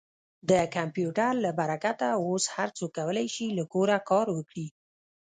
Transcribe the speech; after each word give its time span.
د 0.49 0.51
کمپیوټر 0.75 1.31
له 1.45 1.51
برکته 1.59 2.07
اوس 2.23 2.43
هر 2.55 2.69
څوک 2.77 2.91
کولی 2.99 3.27
شي 3.35 3.47
له 3.57 3.63
کوره 3.73 3.97
کار 4.09 4.27
وکړي. 4.37 4.67